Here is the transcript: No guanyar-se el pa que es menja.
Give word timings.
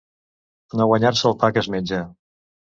No 0.79 0.87
guanyar-se 0.93 1.29
el 1.33 1.37
pa 1.45 1.53
que 1.59 1.65
es 1.65 1.71
menja. 1.77 2.05